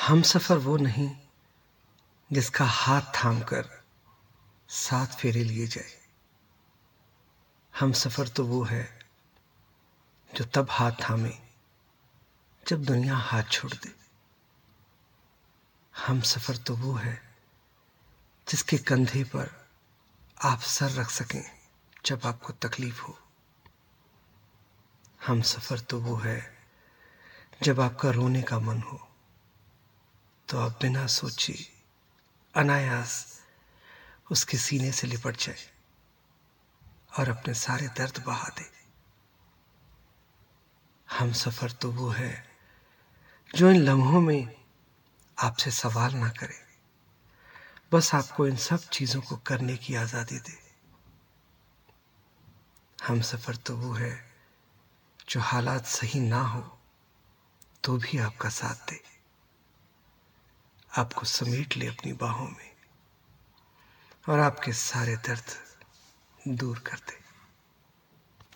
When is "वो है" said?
8.44-9.00, 16.76-17.20, 26.00-26.40, 41.90-42.32, 53.76-54.12